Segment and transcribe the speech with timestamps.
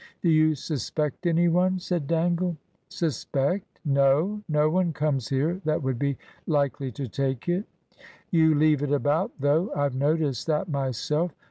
[0.23, 2.57] "Do you suspect any one?" said Dangle.
[2.89, 3.77] "Suspect?
[3.85, 4.41] No.
[4.49, 7.65] No one comes here that would be likely to take it."
[8.31, 9.71] "You leave it about, though.
[9.75, 11.35] I've noticed that myself.